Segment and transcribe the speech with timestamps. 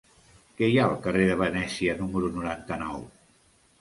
[0.61, 3.05] Què hi ha al carrer de Venècia número noranta-nou?